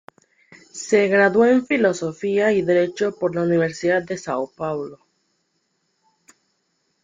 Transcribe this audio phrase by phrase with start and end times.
[0.71, 4.97] Se graduó en Filosofía y Derecho por la Universidad de Sao Paulo.